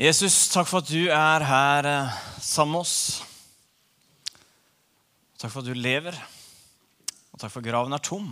[0.00, 3.20] Jesus, takk for at du er her eh, sammen med oss.
[5.36, 6.14] Takk for at du lever,
[7.28, 8.30] og takk for at graven er tom.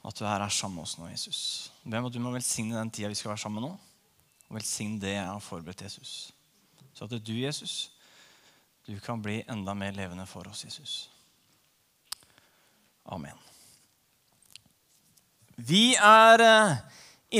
[0.00, 1.40] At du er her sammen med oss nå, Jesus.
[1.84, 3.74] Be om at du må velsigne den tida vi skal være sammen nå.
[4.48, 6.14] Og velsigne det jeg har forberedt Jesus.
[6.96, 7.90] Så at du, Jesus,
[8.88, 10.94] du kan bli enda mer levende for oss, Jesus.
[13.04, 13.36] Amen.
[15.60, 16.80] Vi er eh,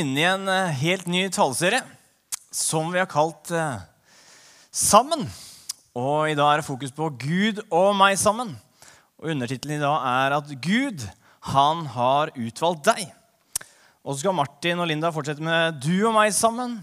[0.02, 1.80] inne i en eh, helt ny taleserie
[2.50, 3.78] som vi har kalt eh,
[4.70, 5.24] Sammen.
[5.98, 8.52] Og i dag er det fokus på Gud og meg sammen.
[9.18, 11.02] Og Undertittelen i dag er at Gud,
[11.50, 13.08] han har utvalgt deg.
[14.06, 16.78] Og så skal Martin og Linda fortsette med Du og meg sammen.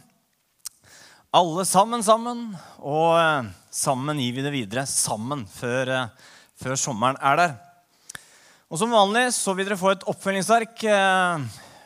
[1.31, 2.44] Alle sammen sammen.
[2.84, 4.84] Og eh, sammen gir vi det videre.
[4.84, 7.58] Sammen før, eh, før sommeren er der.
[8.67, 11.45] Og Som vanlig så vil dere få et oppfølgingsverk eh,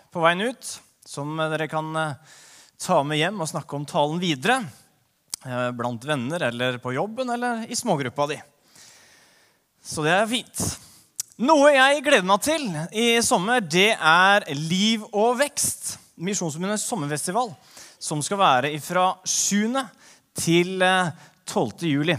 [0.09, 2.39] på veien ut, som dere kan eh,
[2.81, 4.63] ta med hjem og snakke om talen videre.
[5.45, 8.39] eh, Blant venner eller på jobben eller i smågruppa di.
[9.81, 10.63] Så det er fint.
[11.41, 15.97] Noe jeg gleder meg til i sommer, det er Liv og vekst.
[16.21, 17.49] Misjonsforbundets sommerfestival,
[17.97, 19.77] som skal være fra 7.
[20.37, 21.13] til eh,
[21.45, 21.85] 12.
[21.89, 22.17] juli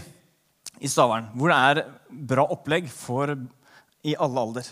[0.79, 1.29] i Stavern.
[1.35, 3.35] Hvor det er bra opplegg for
[4.03, 4.67] i alle alder.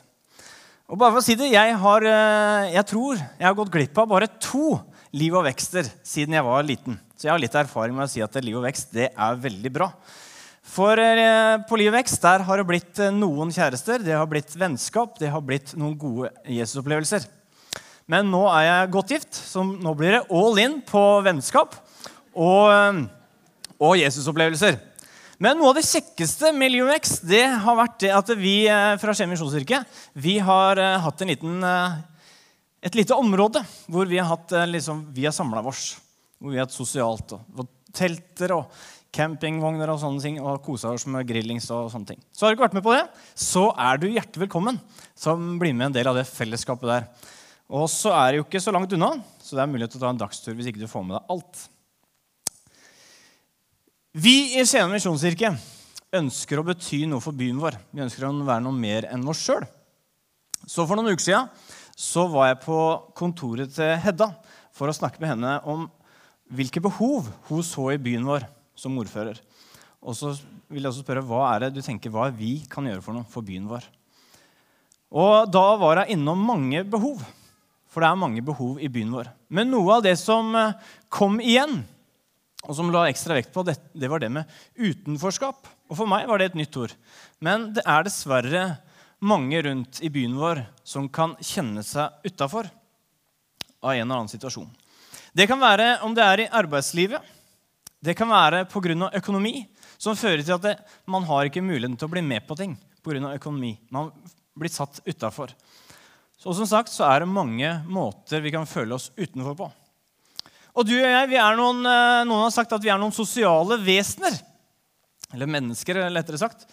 [0.91, 4.01] Og bare for å si det, jeg, har, eh, jeg tror jeg har gått glipp
[4.03, 4.73] av bare to
[5.15, 6.99] liv og vekster siden jeg var liten.
[7.17, 9.73] Så jeg har litt erfaring med å si at liv og vekst det er veldig
[9.75, 9.91] bra.
[10.71, 14.27] For eh, på Liv og vekst der har det blitt eh, noen kjærester, det har
[14.29, 17.25] blitt vennskap, det har blitt noen gode Jesus-opplevelser.
[18.11, 21.75] Men nå er jeg godt gift, så nå blir det all in på vennskap
[22.31, 23.01] og, eh,
[23.81, 24.79] og Jesus-opplevelser.
[25.41, 28.55] Men noe av det kjekkeste med Liv og vekst det har vært det at vi
[29.01, 29.79] fra Skien misjonskirke
[30.45, 31.63] har hatt en liten,
[32.81, 35.99] et lite område hvor vi har, hatt, eh, liksom, har samla oss.
[36.41, 37.35] Hvor vi har hatt sosialt.
[37.37, 42.13] Og, og telter og campingvogner og sånne ting, og kosa oss med grillings og sånne
[42.13, 42.21] ting.
[42.31, 43.03] Så har du ikke vært med på det,
[43.35, 44.79] så er du hjertelig velkommen
[45.19, 47.09] som blir med en del av det fellesskapet der.
[47.71, 49.13] Og så er det jo ikke så langt unna,
[49.43, 51.35] så det er mulighet til å ta en dagstur hvis ikke du får med deg
[51.35, 51.65] alt.
[54.11, 55.53] Vi i Skien misjonskirke
[56.19, 57.77] ønsker å bety noe for byen vår.
[57.91, 59.63] Vi ønsker å være noe mer enn oss sjøl.
[60.67, 61.47] Så for noen uker siden
[62.01, 62.77] så var jeg på
[63.17, 64.31] kontoret til Hedda
[64.73, 65.85] for å snakke med henne om
[66.51, 68.47] hvilke behov hun så i byen vår
[68.77, 69.37] som ordfører.
[70.01, 70.33] Og så
[70.71, 73.27] vil jeg også spørre hva er det du tenker hva vi kan gjøre for noe
[73.29, 73.85] for byen vår.
[75.11, 77.21] Og da var jeg innom mange behov.
[77.91, 79.29] For det er mange behov i byen vår.
[79.51, 80.77] Men noe av det som eh,
[81.11, 81.81] kom igjen,
[82.63, 83.75] og som la ekstra vekt på, det,
[84.07, 85.67] var det med utenforskap.
[85.91, 86.93] Og for meg var det et nytt ord.
[87.43, 88.63] Men det er dessverre
[89.21, 92.69] mange rundt i byen vår som kan kjenne seg utafor
[93.81, 94.69] av en eller annen situasjon.
[95.33, 97.21] Det kan være om det er i arbeidslivet.
[98.01, 99.11] Det kan være pga.
[99.13, 99.67] økonomi,
[99.97, 102.75] som fører til at det, man har ikke muligheten til å bli med på ting
[103.03, 103.35] pga.
[103.35, 103.77] økonomi.
[103.89, 104.11] Man
[104.57, 105.53] blir satt utafor.
[106.37, 109.71] Så som sagt så er det mange måter vi kan føle oss utenfor på.
[110.71, 114.39] Og du og jeg, noen, eh, noen har sagt at vi er noen sosiale vesener.
[115.33, 116.65] Eller mennesker, lettere sagt.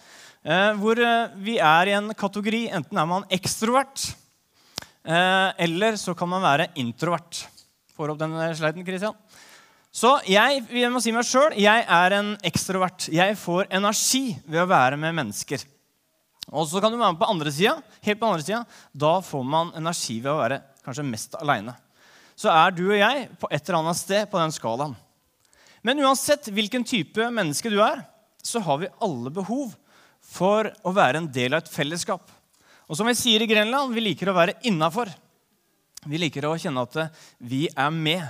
[0.47, 2.69] Eh, hvor eh, vi er i en kategori.
[2.79, 4.13] Enten er man ekstrovert,
[5.05, 7.47] eh, eller så kan man være introvert.
[7.99, 9.17] Får opp den sliden, Christian.
[9.91, 13.09] Så jeg, jeg må si meg selv, jeg er en ekstrovert.
[13.11, 15.65] Jeg får energi ved å være med mennesker.
[16.53, 17.75] Og så kan du være med på andre sida.
[18.05, 18.61] Helt på andre sida.
[18.95, 21.75] Da får man energi ved å være kanskje mest aleine.
[22.39, 24.95] Så er du og jeg på et eller annet sted på den skalaen.
[25.83, 28.05] Men uansett hvilken type menneske du er,
[28.45, 29.75] så har vi alle behov
[30.29, 32.29] for å være en del av et fellesskap.
[32.89, 35.11] Og som vi sier i Grenland, vi liker å være innafor.
[36.09, 38.25] Vi liker å kjenne at vi er med,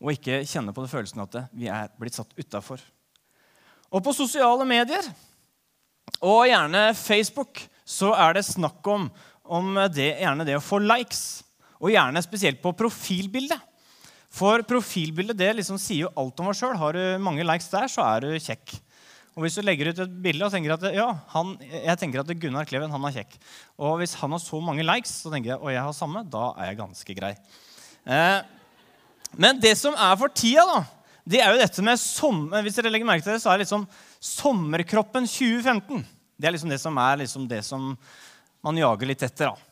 [0.00, 2.82] og ikke kjenne på det følelsen at vi er blitt satt utafor.
[3.94, 5.06] Og på sosiale medier
[6.24, 9.08] og gjerne Facebook så er det snakk om,
[9.44, 11.42] om det, gjerne det å få likes.
[11.82, 13.60] Og gjerne spesielt på profilbildet.
[14.34, 16.74] For profilbildet det liksom sier jo alt om oss sjøl.
[16.80, 18.78] Har du mange likes der, så er du kjekk.
[19.34, 22.32] Og hvis du legger ut et bilde og tenker at ja, han, jeg tenker at
[22.38, 23.32] Gunnar Kleven han er kjekk,
[23.82, 26.52] og hvis han har så mange likes, så tenker jeg og jeg har samme, da
[26.54, 27.32] er jeg ganske grei.
[28.06, 28.40] Eh,
[29.34, 30.84] men det som er for tida, da,
[31.26, 33.66] det er jo dette med sommer, hvis dere legger merke til det, så er det
[33.66, 33.88] liksom
[34.22, 36.04] sommerkroppen 2015.
[36.38, 37.94] Det er liksom det som er liksom det som
[38.64, 39.50] man jager litt etter.
[39.50, 39.70] da.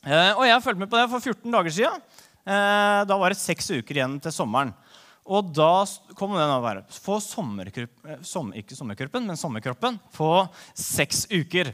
[0.00, 2.02] Eh, og jeg har fulgt med på det for 14 dager siden.
[2.48, 4.72] Eh, da var det seks uker igjen til sommeren.
[5.30, 5.84] Og da
[6.18, 10.30] kom den å være få sommerkroppen, ikke sommerkroppen, men sommerkroppen på
[10.74, 11.70] seks uker.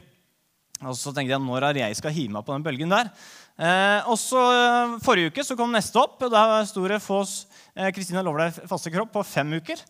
[0.85, 3.09] Og så tenkte jeg når er jeg skal hive meg på den bølgen der.
[3.57, 6.21] Eh, og så eh, Forrige uke så kom neste opp.
[6.21, 9.81] og Der sto det Fås eh, Kristina lover deg faste kropp på fem uker.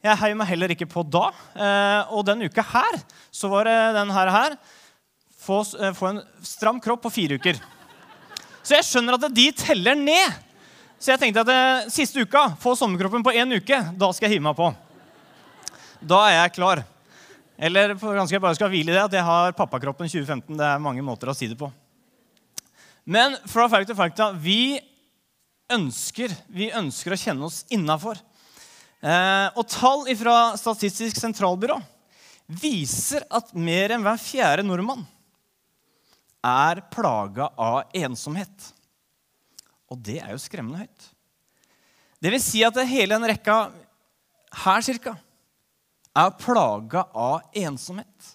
[0.00, 1.26] Jeg heier meg heller ikke på da.
[1.52, 4.32] Eh, og denne uka her så var det den her.
[4.32, 4.56] her
[5.40, 7.60] få, eh, få en stram kropp på fire uker.
[8.62, 10.48] Så jeg skjønner at de teller ned.
[11.00, 14.36] Så jeg tenkte at eh, siste uka, få sommerkroppen på én uke, da skal jeg
[14.36, 14.66] hive meg på.
[16.04, 16.82] Da er jeg klar.
[17.56, 20.58] Eller kanskje jeg bare skal hvile i det, at jeg har pappakroppen 2015.
[20.60, 21.70] Det er mange måter å si det på.
[23.08, 24.76] Men fra fakta fakta vi
[25.72, 28.20] ønsker, vi ønsker å kjenne oss innafor.
[29.00, 31.78] Eh, og tall fra Statistisk sentralbyrå
[32.60, 35.06] viser at mer enn hver fjerde nordmann
[36.44, 38.52] er plaga av ensomhet.
[39.90, 41.06] Og det er jo skremmende høyt.
[42.20, 43.56] Det vil si at hele den rekka
[44.64, 45.14] her cirka
[46.16, 48.30] er plaga av ensomhet.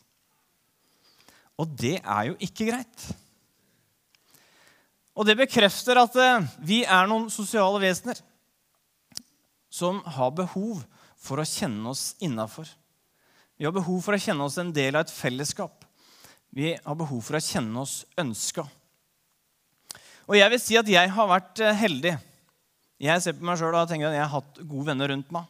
[1.60, 3.06] Og det er jo ikke greit.
[5.16, 8.20] Og det bekrefter at eh, vi er noen sosiale vesener
[9.72, 10.82] som har behov
[11.20, 12.68] for å kjenne oss innafor.
[13.56, 15.86] Vi har behov for å kjenne oss en del av et fellesskap.
[16.56, 18.66] Vi har behov for å kjenne oss ønska.
[20.26, 22.16] Og jeg vil si at jeg har vært eh, heldig.
[23.06, 25.46] Jeg ser på meg sjøl og tenker at jeg har hatt gode venner rundt meg.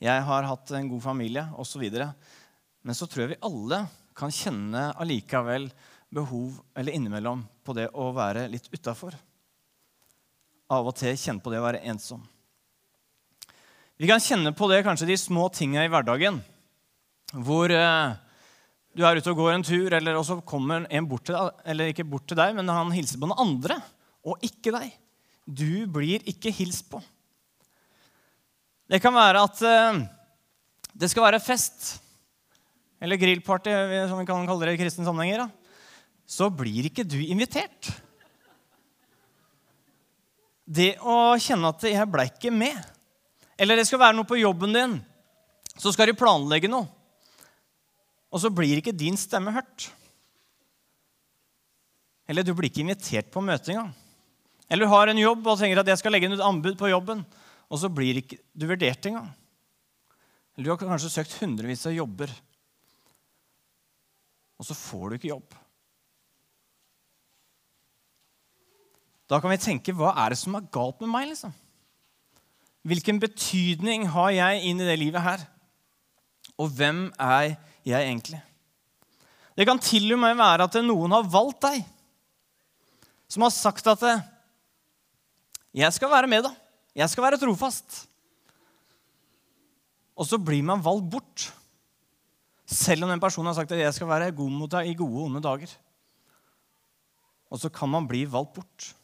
[0.00, 1.86] Jeg har hatt en god familie osv.
[1.88, 3.84] Men så tror jeg vi alle
[4.16, 5.70] kan kjenne allikevel
[6.12, 9.14] behov eller innimellom på det å være litt utafor.
[10.70, 12.20] Av og til kjenne på det å være ensom.
[14.00, 16.40] Vi kan kjenne på det kanskje de små tinga i hverdagen.
[17.36, 18.12] Hvor eh,
[18.96, 21.92] du er ute og går en tur, eller så kommer en bort til deg, eller
[21.92, 23.76] ikke bort til deg, men han hilser på noen andre,
[24.26, 24.92] og ikke deg.
[25.46, 27.00] Du blir ikke hilst på.
[28.90, 30.00] Det kan være at eh,
[31.00, 32.00] det skal være fest,
[33.00, 33.72] eller grillparty,
[34.10, 35.46] som vi kan kalle det i kristne sammenhenger.
[36.28, 37.90] Så blir ikke du invitert.
[40.70, 42.84] Det å kjenne at 'jeg blei ikke med',
[43.58, 45.00] eller det skal være noe på jobben din,
[45.76, 46.86] så skal de planlegge noe
[48.30, 49.88] og så blir ikke din stemme hørt.
[52.30, 53.90] Eller du blir ikke invitert på møtet engang.
[54.70, 56.92] Eller du har en jobb og tenker at jeg skal legge inn et anbud på
[56.92, 57.24] jobben,
[57.70, 59.26] og så blir ikke du vurdert engang.
[60.54, 62.30] Eller du har kanskje søkt hundrevis av jobber,
[64.60, 65.56] og så får du ikke jobb.
[69.30, 71.28] Da kan vi tenke hva er det som er galt med meg?
[71.30, 71.52] liksom?
[72.86, 75.44] Hvilken betydning har jeg inn i det livet her?
[76.60, 77.54] Og hvem er
[77.86, 78.00] jeg?
[78.00, 78.40] egentlig?
[79.56, 81.80] Det kan til og med være at noen har valgt deg,
[83.30, 84.04] som har sagt at
[85.74, 86.54] 'Jeg skal være med, da.
[86.94, 88.06] Jeg skal være trofast.'
[90.16, 91.52] Og så blir man valgt bort,
[92.66, 95.16] selv om den personen har sagt at 'jeg skal være god mot deg i gode
[95.16, 95.76] og onde dager'.
[97.50, 98.94] Og så kan man bli valgt bort.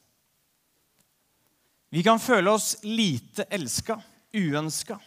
[1.90, 4.02] Vi kan føle oss lite elska,
[4.34, 4.98] uønska,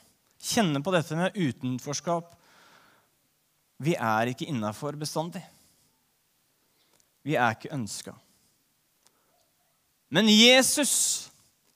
[0.42, 2.40] kjenne på dette med utenforskap
[3.80, 5.42] vi er ikke innafor bestandig.
[7.24, 8.14] Vi er ikke ønska.
[10.12, 11.30] Men Jesus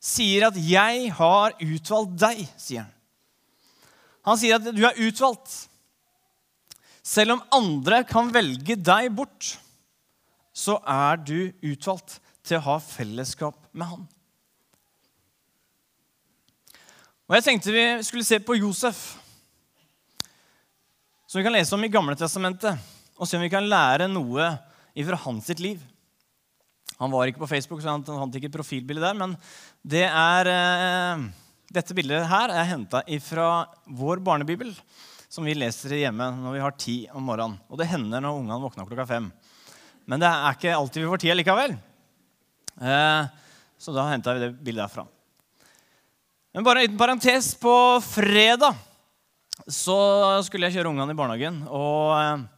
[0.04, 2.92] sier at 'jeg har utvalgt deg', sier han.
[4.28, 5.68] Han sier at du er utvalgt.
[7.04, 9.58] Selv om andre kan velge deg bort,
[10.54, 14.08] så er du utvalgt til å ha fellesskap med han.
[17.28, 19.18] Og Jeg tenkte vi skulle se på Josef
[21.28, 22.78] som vi kan lese om i Gamle Testamentet,
[23.18, 24.52] og se om vi kan lære noe
[24.94, 25.82] fra hans sitt liv.
[27.04, 29.18] Han var ikke på Facebook, så han fant ikke profilbilde der.
[29.20, 29.36] Men
[29.84, 31.26] det er, eh,
[31.76, 33.48] dette bildet her er henta fra
[33.92, 34.72] vår barnebibel,
[35.28, 37.60] som vi leser hjemme når vi har ti om morgenen.
[37.68, 39.32] Og det hender når ungene våkner klokka fem.
[40.08, 41.76] Men det er ikke alltid vi får tid likevel.
[42.80, 43.28] Eh,
[43.78, 45.08] så da henta vi det bildet herfra.
[46.54, 47.54] Men bare en liten parentes.
[47.60, 48.78] På fredag
[49.68, 49.98] så
[50.46, 51.64] skulle jeg kjøre ungene i barnehagen.
[51.68, 52.53] Og, eh,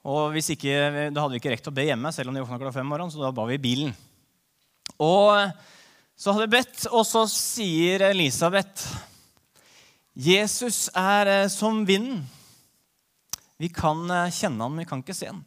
[0.00, 2.78] og ikke, da hadde vi ikke rekt å be hjemme, selv om de våkna klokka
[2.78, 3.92] fem morgenen, så da ba vi i bilen.
[4.96, 5.52] Og eh,
[6.16, 8.88] så hadde vi bedt, og så sier Elisabeth
[10.16, 12.22] Jesus er eh, som vinden.
[13.60, 15.42] Vi kan kjenne ham, men vi kan ikke se ham.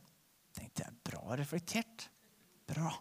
[0.53, 2.05] tenkte jeg, Bra reflektert.
[2.69, 2.93] Bra.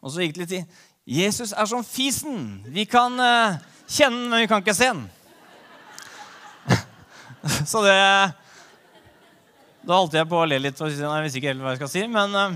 [0.00, 0.76] Og så gikk det litt tid.
[1.10, 2.60] Jesus er som fisen.
[2.70, 3.18] Vi kan
[3.90, 5.02] kjenne ham, men vi kan ikke se ham.
[7.70, 7.96] Så det
[9.90, 10.78] Da holdt jeg på å le litt.
[10.78, 12.52] og si nei, Jeg visste ikke helt hva jeg skal si, men uh,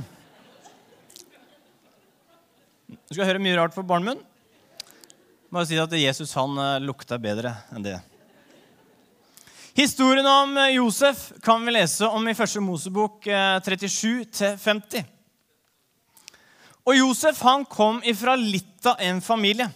[3.09, 4.21] Du skal høre mye rart for barnemunn.
[5.51, 7.97] Bare si at Jesus han uh, lukta bedre enn det.
[9.75, 15.01] Historien om Josef kan vi lese om i første Mosebok 37-50.
[15.03, 15.11] Eh,
[16.87, 19.67] og Josef han kom ifra litt av en familie.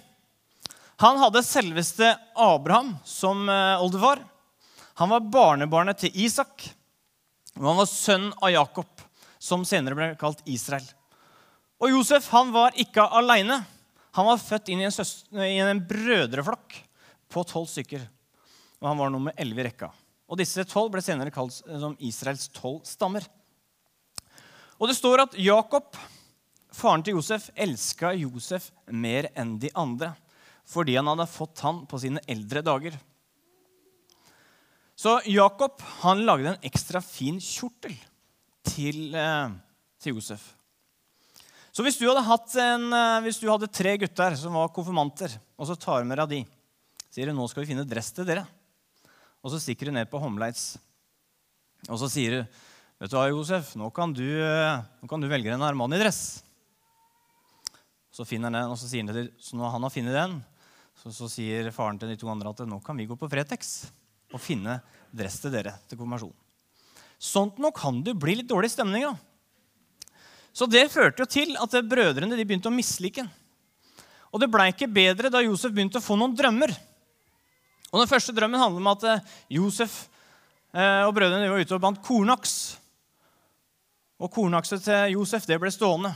[1.03, 4.23] Han hadde selveste Abraham som eh, oldefar.
[5.03, 6.78] Han var barnebarnet til Isak.
[7.59, 9.07] Og han var sønn av Jakob,
[9.39, 10.87] som senere ble kalt Israel.
[11.83, 13.61] Og Josef han var ikke aleine.
[14.19, 16.79] Han var født inn i en, søster, i en brødreflokk
[17.31, 18.07] på tolv stykker
[18.79, 19.91] og han var nummer 11 i rekka.
[20.29, 23.25] Og Disse tolv ble senere kalt som Israels tolv stammer.
[24.79, 25.97] Og Det står at Jakob,
[26.71, 30.15] faren til Josef, elska Josef mer enn de andre
[30.69, 32.93] fordi han hadde fått han på sine eldre dager.
[34.99, 37.95] Så Jakob han lagde en ekstra fin kjortel
[38.67, 39.53] til, eh,
[40.03, 40.43] til Josef.
[41.71, 45.79] Så hvis du, en, eh, hvis du hadde tre gutter som var konfirmanter, og så
[45.79, 46.41] tar du med deg de,
[47.15, 48.43] sier du nå skal vi finne dress til dere.
[49.45, 50.79] Og så stikker du ned på Homleits.
[51.89, 52.49] Og så sier du,
[52.99, 56.43] 'Vet du hva, Josef, nå kan du, nå kan du velge en Armani-dress.'
[58.11, 60.45] Så finner han den, og så sier han til, så når han har funnet den,
[60.97, 63.93] så, så, sier faren til de to andre at nå kan vi gå på Fretex
[64.33, 64.81] og finne
[65.15, 66.37] dress til dere til konfirmasjonen.
[67.19, 69.17] Sånt nå kan det bli litt dårlig stemning av.
[70.55, 73.33] Så det førte jo til at brødrene de begynte å mislike ham.
[74.29, 76.75] Og det blei ikke bedre da Josef begynte å få noen drømmer.
[77.89, 80.03] Og Den første drømmen handler om at eh, Josef
[80.75, 82.55] eh, og brødrene var ute og bandt kornaks.
[84.21, 86.13] Og kornakset til Josef det ble stående,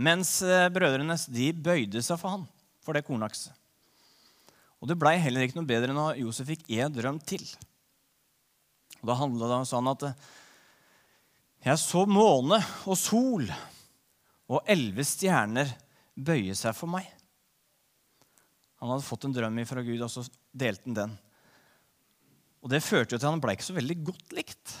[0.00, 2.46] mens eh, brødrene de bøyde seg for han
[2.82, 3.52] for det kornakset.
[4.82, 7.44] Og Det blei heller ikke noe bedre når Josef fikk én drøm til.
[9.00, 10.08] Og Da handla det sånn at
[11.62, 12.58] jeg så måne
[12.90, 13.46] og sol
[14.50, 15.70] og elleve stjerner
[16.18, 17.06] bøye seg for meg.
[18.82, 21.12] Han hadde fått en drøm fra Gud, og så delte han den.
[22.62, 24.74] Og Det førte jo til at han ble ikke så veldig godt likt.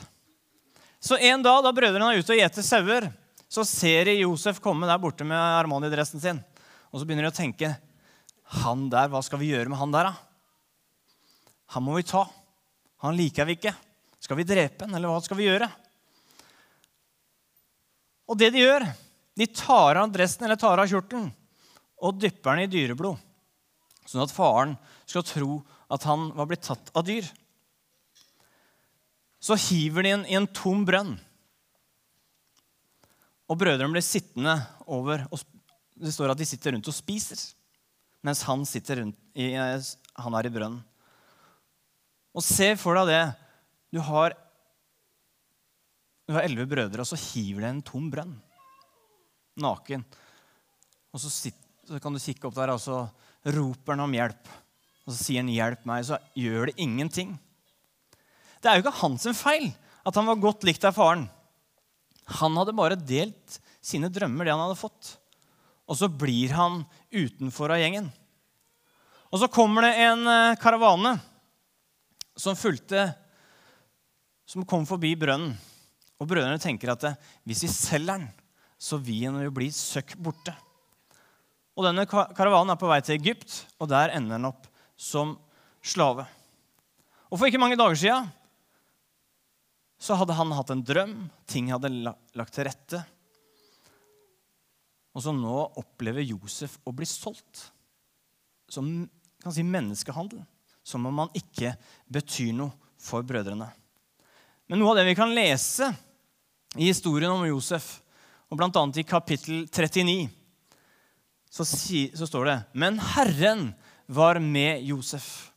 [1.02, 3.08] Så en dag da brødrene er ute og gjeter sauer,
[3.46, 6.42] så ser de Josef komme der borte med Armani-dressen sin.
[6.90, 7.72] Og så begynner de å tenke
[8.60, 10.14] Han der, hva skal vi gjøre med han der, da?
[11.72, 12.26] Han må vi ta.
[13.04, 13.72] Han liker vi ikke.
[14.22, 15.70] Skal vi drepe han, eller hva skal vi gjøre?
[18.28, 18.84] Og det de gjør,
[19.36, 21.30] de tar av dressen eller tar av kjortelen
[22.02, 23.20] og dypper den i dyreblod
[24.08, 24.74] sånn at faren
[25.08, 25.58] skal tro
[25.92, 27.26] at han var blitt tatt av dyr.
[29.42, 31.16] Så hiver de den i en tom brønn.
[33.50, 34.56] Og brødrene blir sittende
[34.86, 35.48] over og
[36.02, 37.38] Det står at de sitter rundt og spiser
[38.22, 40.80] mens han, sitter rundt i, han er i brønnen.
[42.32, 43.24] Og se for deg det.
[43.92, 44.36] Du har
[46.26, 48.34] du har elleve brødre, og så hiver de en tom brønn.
[49.60, 50.04] Naken.
[51.12, 53.02] Og så, sitter, så kan du kikke opp der, og så
[53.52, 54.52] roper han om hjelp.
[55.02, 57.34] Og så sier han 'hjelp meg', så gjør det ingenting.
[58.62, 59.72] Det er jo ikke hans feil
[60.06, 61.26] at han var godt likt av faren.
[62.38, 65.16] Han hadde bare delt sine drømmer, det han hadde fått.
[65.90, 68.08] Og så blir han utenfor av gjengen.
[69.32, 71.16] Og så kommer det en eh, karavane
[72.36, 73.12] som fulgte
[74.46, 75.54] Som kom forbi brønnen.
[76.20, 78.26] Og brødrene tenker at eh, hvis vi selger den,
[78.76, 80.52] så vil den jo bli søkk borte.
[81.72, 84.66] Og denne karavanen er på vei til Egypt, og der ender den opp
[84.98, 85.36] som
[85.80, 86.26] slave.
[87.30, 88.28] Og For ikke mange dager siden
[90.02, 91.14] så hadde han hatt en drøm.
[91.46, 93.04] Ting hadde lagt til rette.
[95.12, 97.66] Og så nå opplever Josef å bli solgt.
[98.72, 99.04] Som
[99.42, 100.40] kan si menneskehandel.
[100.82, 101.74] Som om han ikke
[102.10, 103.68] betyr noe for brødrene.
[104.70, 105.90] Men noe av det vi kan lese
[106.78, 107.98] i historien om Josef,
[108.48, 108.84] og bl.a.
[108.96, 110.30] i kapittel 39
[111.52, 113.72] så, si, så står det Men Herren
[114.08, 115.52] var med Josef.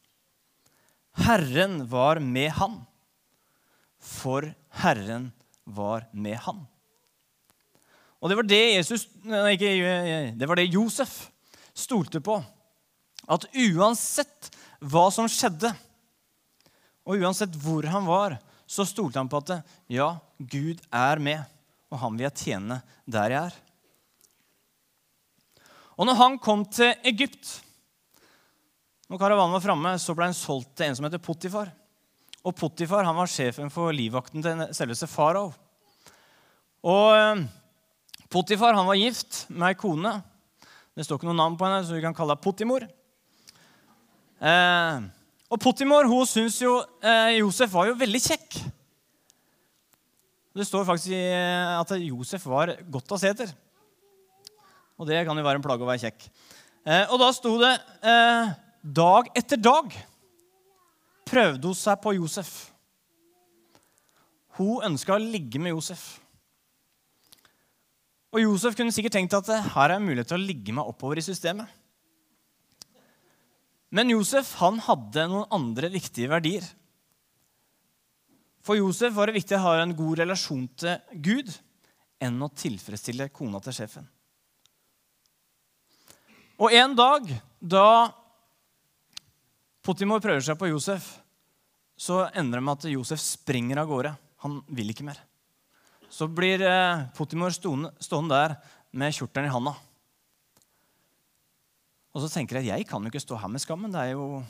[1.16, 2.82] Herren var med han.
[4.00, 4.50] For
[4.82, 5.32] Herren
[5.64, 6.66] var med han.
[8.26, 9.04] Og det var det, Jesus,
[9.54, 9.72] ikke,
[10.34, 11.28] det var det Josef
[11.78, 12.40] stolte på.
[13.30, 14.48] At uansett
[14.82, 15.70] hva som skjedde,
[17.06, 19.52] og uansett hvor han var, så stolte han på at
[19.94, 20.08] ja,
[20.42, 21.44] Gud er med,
[21.94, 23.60] og han vil jeg tjene der jeg er.
[25.94, 27.52] Og når han kom til Egypt,
[29.06, 31.70] når karavanen var framme, så ble han solgt til en som heter Potifar.
[32.42, 35.54] Og Potifar han var sjefen for livvakten til selveste farao.
[36.90, 37.46] Og eh,
[38.36, 40.12] Potifar han var gift med ei kone.
[40.92, 42.84] Det står ikke noe navn på henne, så vi kan kalle henne Potimor.
[44.44, 45.06] Eh,
[45.48, 48.58] og Potimor hun syns jo eh, Josef var jo veldig kjekk.
[50.56, 53.56] Det står faktisk eh, at Josef var godt å se etter.
[55.00, 56.28] Og det kan jo være en plage å være kjekk.
[56.84, 57.72] Eh, og da sto det
[58.04, 58.52] eh,
[58.84, 59.96] 'dag etter dag'.
[61.26, 62.52] prøvde hun seg på Josef.
[64.60, 66.20] Hun ønska å ligge med Josef.
[68.36, 71.24] Og Josef kunne sikkert tenkt at her er mulighet til å ligge meg oppover i
[71.24, 71.70] systemet.
[73.96, 76.66] Men Josef han hadde noen andre viktige verdier.
[78.66, 81.54] For Josef var det viktig å ha en god relasjon til Gud
[82.26, 84.10] enn å tilfredsstille kona til sjefen.
[86.60, 87.88] Og en dag da
[89.86, 91.08] Potimor prøver seg på Josef,
[91.96, 94.12] så ender det med at Josef springer av gårde.
[94.44, 95.20] Han vil ikke mer.
[96.16, 97.92] Så blir eh, Potimor stående,
[98.32, 98.56] der
[98.96, 99.74] med kjortelen i handa.
[102.16, 103.92] Og så tenker jeg jeg kan jo ikke stå her med skammen.
[103.92, 104.44] det er jo,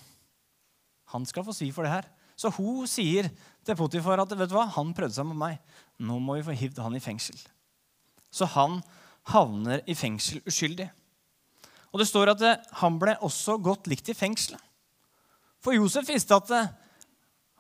[1.10, 2.06] Han skal få svi for det her.
[2.38, 3.32] Så hun sier
[3.66, 5.58] til Potifar at vet du hva, han prøvde seg med meg.
[5.98, 7.38] Nå må vi få hivd han i fengsel.
[8.30, 8.82] Så han
[9.32, 10.90] havner i fengsel uskyldig.
[11.94, 12.44] Og det står at
[12.82, 14.62] han ble også godt likt i fengselet.
[15.64, 16.52] For Josef visste at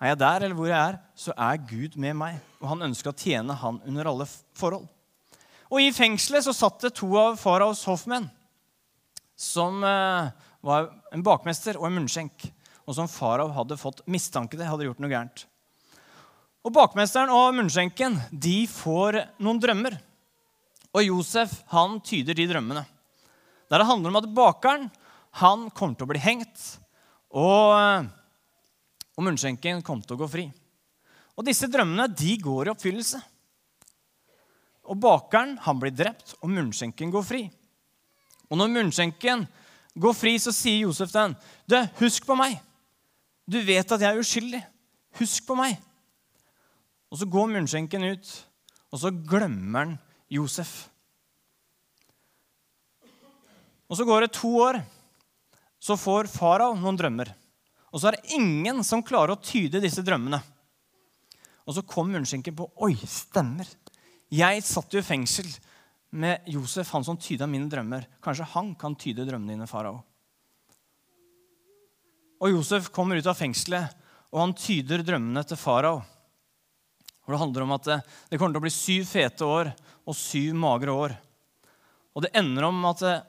[0.01, 2.39] er jeg der eller hvor jeg er, så er Gud med meg.
[2.59, 4.87] Og han ønsker å tjene han under alle forhold.
[5.71, 8.27] Og i fengselet så satt det to av faraos hoffmenn
[9.35, 10.29] som eh,
[10.63, 12.47] var en bakmester og en munnskjenk,
[12.85, 15.45] og som farao hadde fått mistanke til hadde gjort noe gærent.
[16.65, 19.99] Og Bakmesteren og munnskjenken de får noen drømmer.
[20.95, 22.81] Og Josef han tyder de drømmene.
[23.69, 24.87] Der det handler om at bakeren
[25.41, 26.61] han kommer til å bli hengt,
[27.35, 28.07] og,
[29.15, 30.45] og munnskjenken kom til å gå fri.
[31.35, 33.19] Og Disse drømmene de går i oppfyllelse.
[34.91, 37.43] Og Bakeren han blir drept, og munnskjenken går fri.
[38.51, 39.45] Og når munnskjenken
[39.97, 42.59] går fri, så sier Josef henne, du, husk på meg.
[43.47, 44.61] Du vet at jeg er uskyldig.
[45.19, 45.77] Husk på meg.
[47.09, 48.29] Og så går munnskjenken ut,
[48.91, 49.95] og så glemmer han
[50.31, 50.73] Josef.
[53.85, 54.81] Og så går det to år.
[55.79, 57.29] Så får farao noen drømmer.
[57.95, 60.41] Og så er det ingen som klarer å tyde disse drømmene.
[61.63, 63.69] Og så kom munnskjenken på Oi, stemmer.
[64.35, 65.47] Jeg satt jo i fengsel
[66.15, 68.03] med Josef, han som tyda mine drømmer.
[68.23, 70.01] Kanskje han kan tyde drømmene dine, farao.
[72.43, 73.95] Og Josef kommer ut av fengselet,
[74.35, 76.03] og han tyder drømmene til farao.
[77.25, 79.71] Det handler om at det, kommer til å bli syv fete år
[80.05, 81.15] og syv magre år.
[82.13, 83.23] Og det ender om at eh,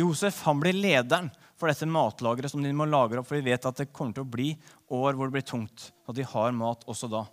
[0.00, 1.28] Josef han blir lederen
[1.60, 4.24] for dette matlageret som de må lagre opp, for de vet at det kommer til
[4.24, 4.54] å bli
[4.96, 5.90] år hvor det blir tungt.
[6.08, 7.26] Og de har mat også da.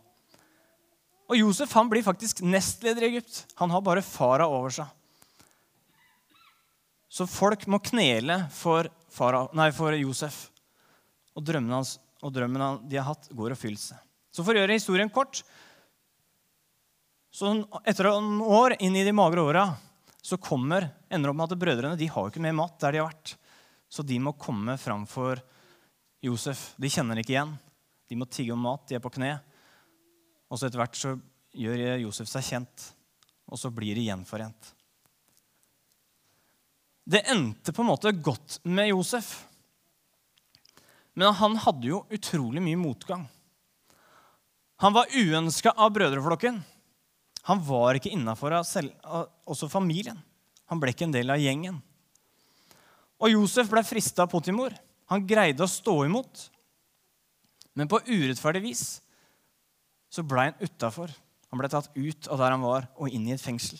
[1.28, 3.42] Og Josef han blir faktisk nestleder i Egypt.
[3.60, 4.92] Han har bare fara over seg.
[7.08, 10.50] Så folk må knele for, fara, nei, for Josef.
[11.38, 13.98] Og drømmene, hans, og drømmene de har hatt, går i seg.
[14.32, 15.42] Så for å gjøre historien kort
[17.38, 17.52] så
[17.86, 19.68] Etter noen år inn i de magre åra
[20.26, 23.00] så kommer, ender opp med at brødrene de har jo ikke mer mat der de
[23.00, 23.36] har vært.
[23.88, 25.42] Så de må komme framfor
[26.24, 26.74] Josef.
[26.78, 27.54] De kjenner ikke igjen.
[28.08, 28.86] De må tigge om mat.
[28.90, 29.36] De er på kne.
[30.48, 31.14] Og så etter hvert så
[31.58, 32.90] gjør Josef seg kjent,
[33.48, 34.74] og så blir de gjenforent.
[37.08, 39.32] Det endte på en måte godt med Josef.
[41.18, 43.24] Men han hadde jo utrolig mye motgang.
[44.84, 46.60] Han var uønska av brødreflokken.
[47.48, 50.20] Han var ikke innafor også familien.
[50.68, 51.80] Han ble ikke en del av gjengen.
[53.18, 54.76] Og Josef ble frista av Potimor.
[55.12, 56.48] Han greide å stå imot.
[57.78, 58.86] Men på urettferdig vis
[60.10, 61.12] så ble han utafor.
[61.52, 63.80] Han ble tatt ut av der han var, og inn i et fengsel.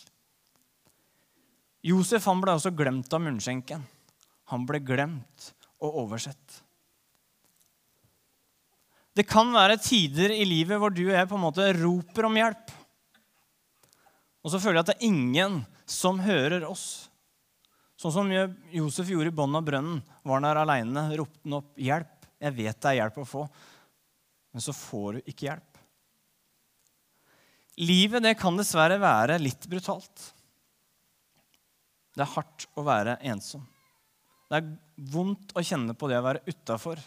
[1.84, 3.84] Josef han ble også glemt av munnskjenken.
[4.52, 5.52] Han ble glemt
[5.84, 6.62] og oversett.
[9.18, 12.38] Det kan være tider i livet hvor du og jeg på en måte roper om
[12.38, 12.72] hjelp.
[14.46, 15.56] Og så føler jeg at det er ingen
[15.88, 17.07] som hører oss.
[17.98, 18.30] Sånn som
[18.70, 20.02] Josef gjorde i bunnen av brønnen.
[20.22, 22.14] Var han der aleine, ropte han opp 'Hjelp!
[22.38, 23.48] Jeg vet det er hjelp å få.'
[24.54, 25.80] Men så får du ikke hjelp.
[27.78, 30.32] Livet det kan dessverre være litt brutalt.
[32.14, 33.62] Det er hardt å være ensom.
[34.48, 34.70] Det er
[35.12, 36.98] vondt å kjenne på det å være utafor,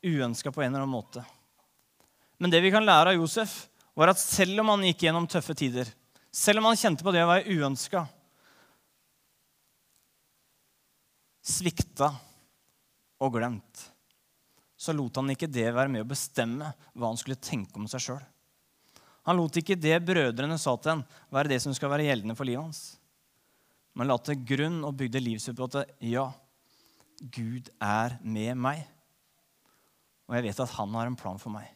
[0.00, 1.24] uønska på en eller annen måte.
[2.38, 5.56] Men det vi kan lære av Josef, var at selv om han gikk gjennom tøffe
[5.56, 5.88] tider,
[6.32, 8.04] selv om han kjente på det å være uønska,
[11.46, 12.10] svikta
[13.22, 13.84] og glemt,
[14.76, 18.02] så lot han ikke det være med å bestemme hva han skulle tenke om seg
[18.02, 18.24] sjøl.
[19.26, 22.46] Han lot ikke det brødrene sa til ham, være det som skal være gjeldende for
[22.46, 22.82] livet hans.
[23.96, 26.28] Men la til grunn og bygde livet sitt på at ja,
[27.32, 28.84] Gud er med meg.
[30.28, 31.70] Og jeg vet at han har en plan for meg.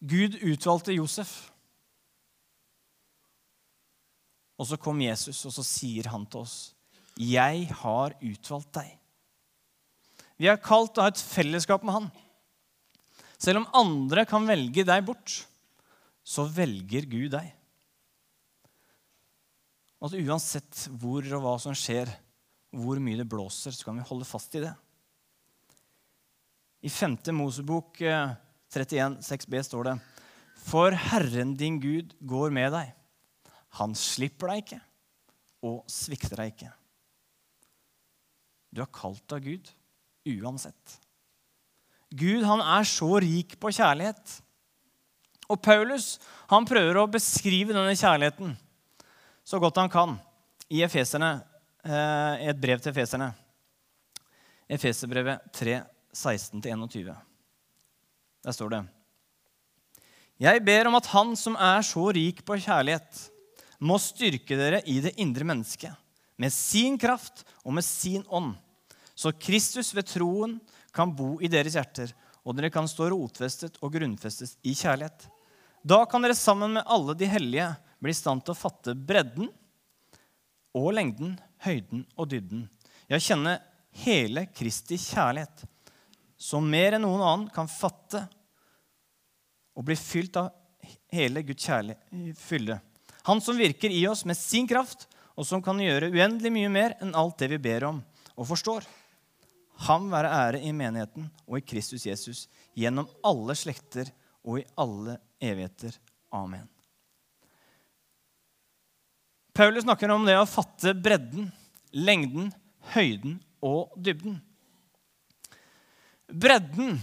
[0.00, 1.50] Gud utvalgte Josef.
[4.60, 6.74] Og så kom Jesus, og så sier han til oss,
[7.16, 8.98] 'Jeg har utvalgt deg.'
[10.40, 12.10] Vi er kalt til å ha et fellesskap med Han.
[13.36, 15.46] Selv om andre kan velge deg bort,
[16.24, 17.50] så velger Gud deg.
[20.00, 22.08] Og at uansett hvor og hva som skjer,
[22.72, 24.72] hvor mye det blåser, så kan vi holde fast i det.
[26.80, 27.18] I 5.
[27.36, 30.00] Mosebok 31, eh, 6b står det
[30.64, 32.94] For Herren din Gud går med deg.
[33.78, 34.80] Han slipper deg ikke
[35.66, 36.70] og svikter deg ikke.
[38.70, 39.70] Du er kalt av Gud
[40.30, 40.96] uansett.
[42.10, 44.40] Gud han er så rik på kjærlighet.
[45.50, 46.14] Og Paulus
[46.50, 48.56] han prøver å beskrive denne kjærligheten
[49.46, 50.14] så godt han kan
[50.70, 51.40] i Efeserne,
[51.82, 53.32] eh, et brev til efeserne.
[54.70, 55.80] Efeserbrevet 3,
[56.14, 57.16] 16-21.
[58.44, 58.88] Der står det
[60.40, 63.30] Jeg ber om at Han som er så rik på kjærlighet,
[63.80, 65.96] må styrke dere i det indre mennesket
[66.40, 68.54] med sin kraft og med sin ånd,
[69.14, 70.56] så Kristus ved troen
[70.96, 75.26] kan bo i deres hjerter, og dere kan stå rotfestet og grunnfestet i kjærlighet.
[75.84, 77.68] Da kan dere sammen med alle de hellige
[78.00, 79.50] bli i stand til å fatte bredden
[80.76, 82.64] og lengden, høyden og dybden.
[83.10, 83.58] Ja, kjenne
[84.04, 85.66] hele Kristi kjærlighet,
[86.40, 88.24] som mer enn noen annen kan fatte
[89.76, 90.54] og bli fylt av
[91.12, 92.08] hele Guds kjærlighet.
[93.22, 96.96] Han som virker i oss med sin kraft, og som kan gjøre uendelig mye mer
[97.00, 98.00] enn alt det vi ber om
[98.36, 98.84] og forstår.
[99.86, 102.44] Ham være ære i menigheten og i Kristus Jesus
[102.76, 104.10] gjennom alle slekter
[104.44, 105.96] og i alle evigheter.
[106.36, 106.66] Amen.
[109.56, 111.48] Paulus snakker om det å fatte bredden,
[111.96, 112.52] lengden,
[112.92, 114.38] høyden og dybden.
[116.30, 117.00] Bredden,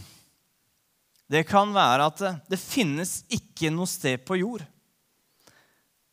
[1.27, 4.63] det kan være at det, finnes ikke noe sted på jord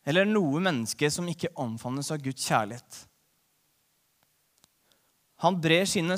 [0.05, 2.99] eller noe menneske som ikke omfavnes av Guds kjærlighet.
[5.45, 6.17] Han brer sine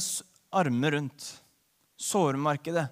[0.55, 1.29] armer rundt
[1.97, 2.87] sårmarkedet.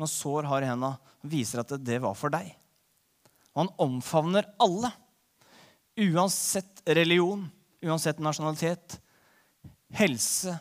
[0.00, 2.48] Når sår har i henda, viser at det var for deg.
[3.54, 4.90] Og han omfavner alle.
[5.94, 7.44] Uansett religion,
[7.84, 8.96] uansett nasjonalitet,
[9.94, 10.56] helse,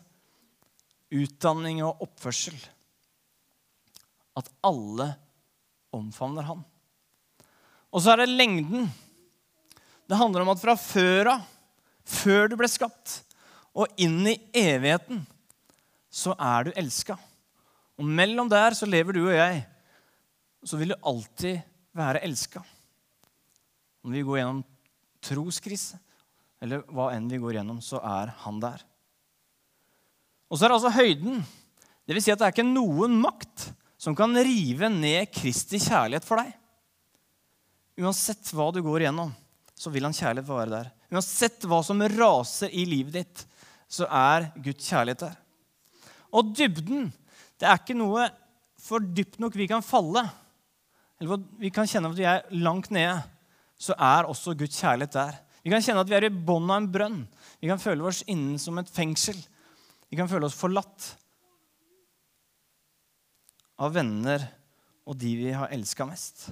[1.13, 2.58] utdanning og oppførsel.
[4.38, 5.10] At alle
[5.93, 6.62] omfavner han.
[7.93, 8.88] Og så er det lengden.
[10.13, 11.45] Det handler om at fra før av,
[12.06, 13.23] før du ble skapt,
[13.73, 15.23] og inn i evigheten,
[16.13, 17.15] så er du elska.
[17.97, 19.63] Og mellom der så lever du og jeg.
[20.69, 21.65] Så vil du alltid
[21.97, 22.62] være elska.
[24.06, 24.62] Om vi går gjennom
[25.26, 25.97] troskrise,
[26.62, 28.86] eller hva enn vi går gjennom, så er han der.
[30.45, 31.41] Og så er det altså høyden.
[32.06, 36.30] Det vil si at det er ikke noen makt som kan rive ned Kristi kjærlighet
[36.30, 36.54] for deg.
[37.97, 39.34] Uansett hva du går igjennom,
[39.84, 40.91] så vil han kjærlighet være der.
[41.13, 43.43] Uansett hva som raser i livet ditt,
[43.91, 45.36] så er Guds kjærlighet der.
[46.34, 47.12] Og dybden,
[47.60, 48.30] det er ikke noe
[48.82, 50.24] for dypt nok vi kan falle.
[51.22, 53.22] Eller vi kan kjenne at vi er langt nede
[53.84, 55.36] så er også Guds kjærlighet der.
[55.63, 57.19] Vi kan kjenne at vi er i bånn av en brønn.
[57.60, 59.38] Vi kan føle oss innen som et fengsel.
[60.12, 61.13] Vi kan føle oss forlatt
[63.84, 64.43] av venner
[65.10, 66.52] og de vi har elska mest.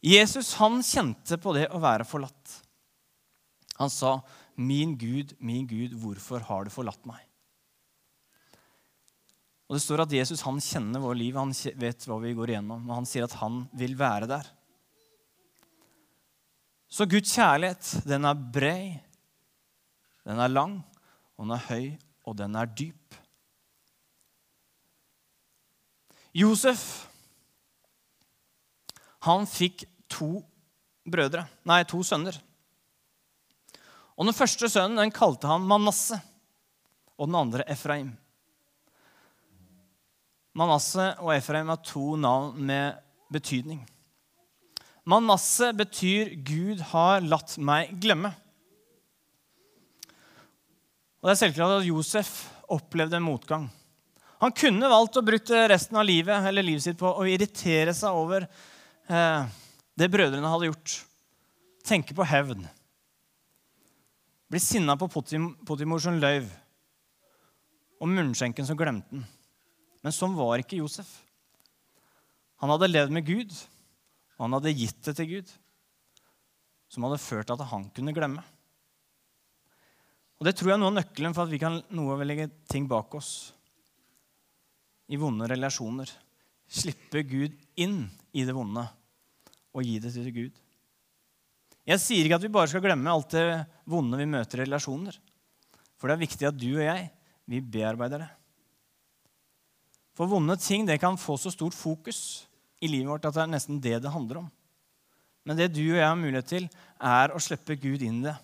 [0.00, 2.54] Jesus han kjente på det å være forlatt.
[3.80, 4.20] Han sa,
[4.56, 7.26] 'Min Gud, min Gud, hvorfor har du forlatt meg?'
[9.68, 12.88] Og Det står at Jesus han kjenner vår liv, han vet hva vi går igjennom.
[12.90, 14.48] Og han sier at han vil være der.
[16.90, 18.98] Så Guds kjærlighet, den er bred,
[20.26, 20.80] den er lang,
[21.38, 21.86] og den er høy,
[22.26, 23.14] og den er dyp.
[26.34, 27.06] Josef
[29.26, 30.40] han fikk to
[31.08, 32.36] brødre, nei, to sønner.
[34.20, 36.18] Og Den første sønnen den kalte han Manasse,
[37.16, 38.10] og den andre Efraim.
[40.56, 42.98] Manasse og Efraim er to navn med
[43.32, 43.80] betydning.
[45.08, 48.34] Manasse betyr 'Gud har latt meg glemme'.
[51.20, 53.70] Og Det er selvklart at Josef opplevde en motgang.
[54.40, 58.16] Han kunne valgt å bruke resten av livet eller livet sitt på å irritere seg
[58.16, 58.46] over
[59.08, 59.42] eh,
[60.00, 60.94] det brødrene hadde gjort.
[61.84, 62.64] Tenke på hevn.
[64.50, 66.48] Bli sinna på Potimor som løyv.
[68.00, 69.26] Og munnskjenken som glemte den.
[70.00, 71.08] Men sånn var ikke Josef.
[72.64, 73.52] Han hadde levd med Gud.
[74.38, 75.50] Og han hadde gitt det til Gud,
[76.88, 78.40] som hadde ført til at han kunne glemme.
[80.40, 82.86] Og Det tror jeg er noe av nøkkelen for at vi kan noe legge ting
[82.88, 83.50] bak oss
[85.12, 86.08] i vonde relasjoner.
[86.64, 88.86] Slippe Gud inn i det vonde
[89.74, 90.60] og gi det til Gud.
[91.88, 93.46] Jeg sier ikke at vi bare skal glemme alt det
[93.88, 95.16] vonde vi møter i relasjoner.
[95.98, 97.08] For det er viktig at du og jeg
[97.50, 98.30] vi bearbeider det.
[100.14, 102.44] For vonde ting det kan få så stort fokus
[102.80, 104.48] i livet vårt at det er nesten det det handler om.
[105.48, 106.66] Men det du og jeg har mulighet til,
[107.00, 108.36] er å slippe Gud inn i det,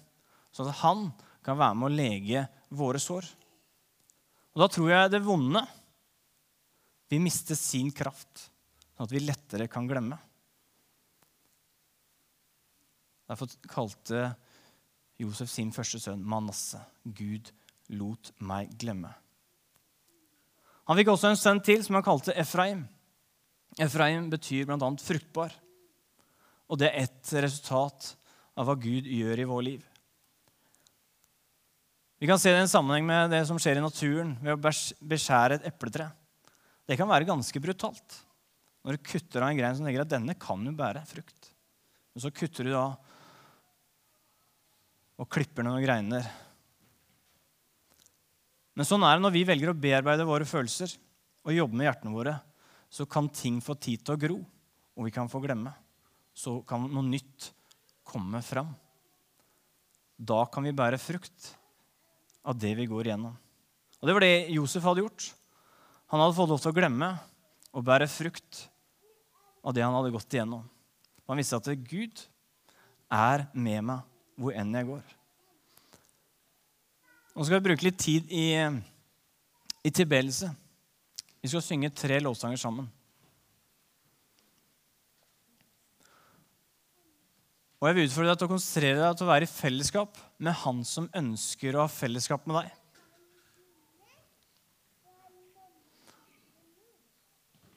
[0.54, 1.10] sånn at han
[1.44, 3.28] kan være med å lege våre sår.
[4.56, 5.62] Og Da tror jeg det vonde
[7.12, 8.48] vil miste sin kraft,
[8.96, 10.16] sånn at vi lettere kan glemme.
[13.26, 14.30] Derfor kalte
[15.20, 16.80] Josef sin første sønn Manasse.
[17.04, 17.50] Gud
[17.96, 19.12] lot meg glemme.
[20.86, 22.84] Han fikk også en sønn til som han kalte Efraim.
[23.82, 24.90] Efraim betyr bl.a.
[25.02, 25.54] fruktbar.
[26.70, 28.12] Og det er ett resultat
[28.56, 29.82] av hva Gud gjør i vår liv.
[32.16, 34.60] Vi kan se det i en sammenheng med det som skjer i naturen ved å
[35.04, 36.08] beskjære et epletre.
[36.86, 38.20] Det kan være ganske brutalt.
[38.86, 41.50] Når du kutter av en grein som tenker at denne kan jo bære frukt.
[42.14, 42.86] Men så kutter du da
[45.16, 46.26] og klipper noen greiner.
[48.76, 50.92] Men sånn er det når vi velger å bearbeide våre følelser
[51.46, 52.34] og jobbe med hjertene våre.
[52.92, 54.36] Så kan ting få tid til å gro,
[54.96, 55.72] og vi kan få glemme.
[56.36, 57.50] Så kan noe nytt
[58.06, 58.68] komme fram.
[60.16, 61.50] Da kan vi bære frukt
[62.46, 63.34] av det vi går igjennom.
[64.00, 65.30] Og Det var det Josef hadde gjort.
[66.12, 67.10] Han hadde fått lov til å glemme
[67.72, 68.66] og bære frukt
[69.66, 70.62] av det han hadde gått igjennom.
[71.26, 72.22] Han visste at Gud
[73.10, 74.04] er med meg
[74.36, 75.16] hvor enn jeg går.
[77.36, 78.46] Nå skal vi bruke litt tid i,
[79.84, 80.48] i tilbedelse.
[81.42, 82.88] Vi skal synge tre lovsanger sammen.
[87.76, 90.56] Og jeg vil utfordre deg til å konsentrere deg til å være i fellesskap med
[90.62, 92.74] Han som ønsker å ha fellesskap med deg.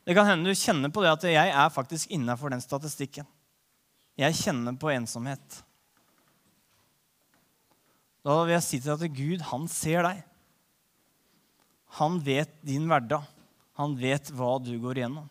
[0.07, 3.27] Det kan hende du kjenner på det at jeg er faktisk innafor den statistikken.
[4.17, 5.59] Jeg kjenner på ensomhet.
[8.25, 10.23] Da vil jeg si til deg at Gud, han ser deg.
[11.99, 13.25] Han vet din hverdag.
[13.79, 15.29] Han vet hva du går igjennom.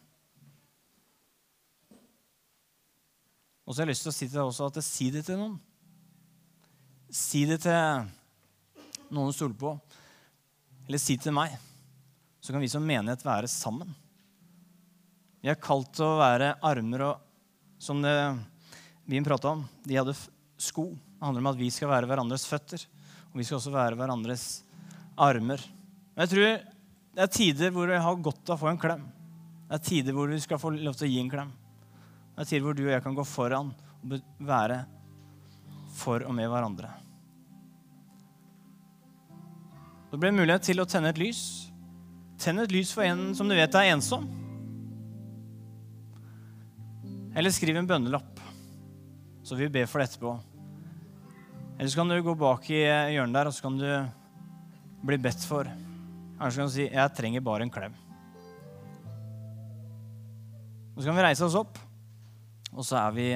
[3.69, 5.37] Og så har jeg lyst til å si til deg også at si det til
[5.37, 5.59] noen.
[7.13, 8.09] Si det til
[9.13, 9.75] noen du stoler på.
[10.89, 11.53] Eller si det til meg.
[12.41, 13.93] Så kan vi som menighet være sammen.
[15.45, 17.25] Vi er kalt til å være armer og
[17.79, 18.11] Som det
[19.07, 20.17] vi prata om, de hadde
[20.59, 20.89] sko.
[21.19, 22.83] Det handler om at vi skal være hverandres føtter,
[23.33, 24.45] og vi skal også være hverandres
[25.19, 25.63] armer.
[26.15, 26.45] Men jeg tror
[27.19, 29.01] det er tider hvor vi har godt av å få en klem.
[29.67, 31.51] Det er tider hvor vi skal få lov til å gi en klem.
[32.37, 34.15] Det er tider hvor du og jeg kan gå foran og
[34.47, 34.85] være
[35.99, 36.93] for og med hverandre.
[40.13, 41.41] Det blir mulighet til å tenne et lys.
[42.39, 44.29] Tenn et lys for en som du vet er ensom.
[47.35, 48.39] Eller skriv en bønnelapp,
[49.43, 50.37] så vi ber for det etterpå.
[51.79, 53.87] Eller så kan du gå bak i hjørnet der, og så kan du
[55.07, 55.69] bli bedt for.
[55.69, 57.95] Eller så kan du si 'Jeg trenger bare en klem'.
[60.97, 61.79] Og så kan vi reise oss opp,
[62.73, 63.27] og så er vi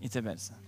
[0.00, 0.61] i tilbedelse.